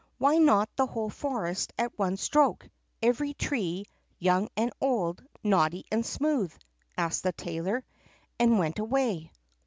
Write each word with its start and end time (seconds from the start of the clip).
"Why 0.17 0.39
not 0.39 0.67
the 0.75 0.87
whole 0.87 1.11
forest 1.11 1.73
at 1.77 1.95
one 1.95 2.17
stroke, 2.17 2.67
every 3.03 3.35
tree, 3.35 3.85
young 4.17 4.49
and 4.57 4.73
old, 4.81 5.23
knotty 5.43 5.85
and 5.91 6.03
smooth?" 6.03 6.51
asked 6.97 7.21
the 7.21 7.33
tailor, 7.33 7.83
and 8.39 8.57
went 8.57 8.79
away. 8.79 9.31